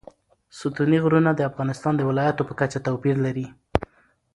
[0.59, 3.47] ستوني غرونه د افغانستان د ولایاتو په کچه توپیر لري.